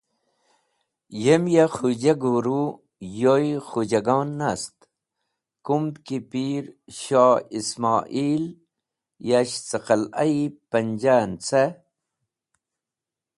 [1.23, 2.61] Yem ya Khũja guru
[3.21, 4.77] yoy Khojagon nast,
[5.65, 6.63] kumd ki Pir
[6.99, 8.43] Shoh Ismo’il
[9.27, 10.37] yash cẽ Qala-e
[10.69, 11.63] Panja en ce.